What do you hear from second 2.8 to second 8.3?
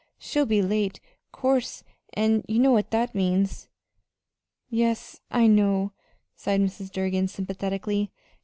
that means." "Yes, I know," sighed Mrs. Durgin, sympathetically.